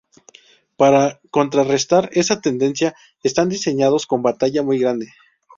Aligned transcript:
Para 0.79 1.03
contrarrestar 1.29 2.09
esa 2.15 2.41
tendencia 2.41 2.95
están 3.21 3.49
diseñados 3.49 4.07
con 4.07 4.23
batalla 4.23 4.63
muy 4.63 4.79
grande. 4.79 5.09